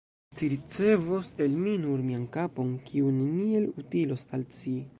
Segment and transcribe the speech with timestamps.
[0.35, 4.75] Ci ricevos el mi nur mian kapon, kiu neniel utilos al ci.